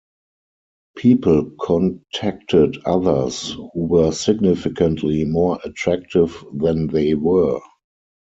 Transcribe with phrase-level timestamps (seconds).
[0.97, 7.59] People contacted others who were significantly more attractive than they were.